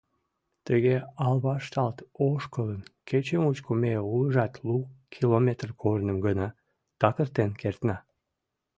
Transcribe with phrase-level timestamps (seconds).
[0.65, 0.95] Тыге
[1.25, 1.97] алмашталт
[2.29, 4.77] ошкылын, кече мучко ме улыжат лу
[5.15, 6.47] километр корным гына
[6.99, 7.97] такыртен кертна.